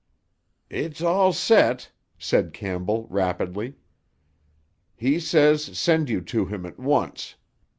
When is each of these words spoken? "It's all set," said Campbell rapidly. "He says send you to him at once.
"It's 0.71 1.03
all 1.03 1.31
set," 1.31 1.91
said 2.17 2.53
Campbell 2.53 3.05
rapidly. 3.11 3.75
"He 4.95 5.19
says 5.19 5.77
send 5.77 6.09
you 6.09 6.21
to 6.21 6.45
him 6.47 6.65
at 6.65 6.79
once. 6.79 7.35